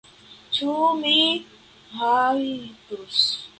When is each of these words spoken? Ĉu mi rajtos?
Ĉu 0.59 0.71
mi 1.01 1.13
rajtos? 2.01 3.23